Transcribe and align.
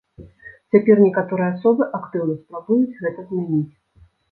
Цяпер 0.75 1.01
некаторыя 1.07 1.49
асобы 1.53 1.83
актыўна 1.99 2.33
спрабуюць 2.41 2.99
гэта 3.07 3.29
змяніць. 3.29 3.73